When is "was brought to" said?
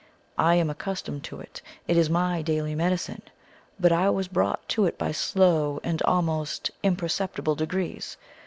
4.09-4.87